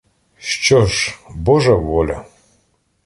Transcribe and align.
Що 0.37 0.85
ж, 0.85 1.19
божа 1.35 1.73
воля. 1.75 2.25